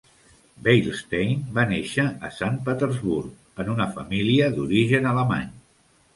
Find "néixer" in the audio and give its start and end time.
1.73-2.05